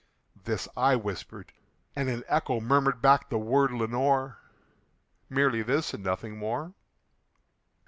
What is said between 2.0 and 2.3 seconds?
an